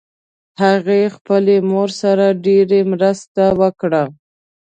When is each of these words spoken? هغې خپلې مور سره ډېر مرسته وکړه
هغې 0.61 1.01
خپلې 1.15 1.55
مور 1.69 1.89
سره 2.01 2.25
ډېر 2.45 2.67
مرسته 2.91 3.43
وکړه 3.61 4.03